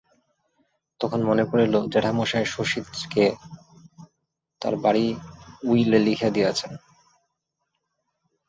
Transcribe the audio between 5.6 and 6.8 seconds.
Willey লিখিয়া দিয়াছেন।